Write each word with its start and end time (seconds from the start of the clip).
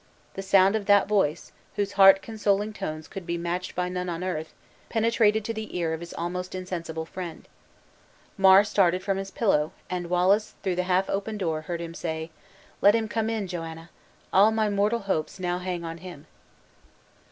The 0.33 0.41
sound 0.41 0.75
of 0.75 0.87
that 0.87 1.07
voice, 1.07 1.51
whose 1.75 1.91
heart 1.91 2.23
consoling 2.23 2.73
tones 2.73 3.07
could 3.07 3.23
be 3.23 3.37
matched 3.37 3.75
by 3.75 3.87
none 3.87 4.09
on 4.09 4.23
earth, 4.23 4.51
penetrated 4.89 5.45
to 5.45 5.53
the 5.53 5.77
ear 5.77 5.93
of 5.93 5.99
his 5.99 6.11
almost 6.15 6.55
insensible 6.55 7.05
friend. 7.05 7.47
Mar 8.35 8.63
started 8.63 9.03
from 9.03 9.17
his 9.19 9.29
pillow, 9.29 9.73
and 9.91 10.09
Wallace 10.09 10.55
through 10.63 10.77
the 10.77 10.85
half 10.89 11.07
open 11.07 11.37
door 11.37 11.61
heard 11.61 11.81
him 11.81 11.93
say: 11.93 12.31
"Let 12.81 12.95
him 12.95 13.07
come 13.07 13.29
in, 13.29 13.45
Joanna! 13.45 13.91
All 14.33 14.49
my 14.49 14.69
mortal 14.71 15.01
hopes 15.01 15.39
now 15.39 15.59
hang 15.59 15.83
on 15.85 15.99
him." 15.99 16.25